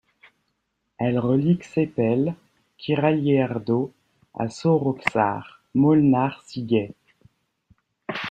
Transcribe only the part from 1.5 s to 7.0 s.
Csepel, Királyerdő à Soroksár, Molnár-sziget.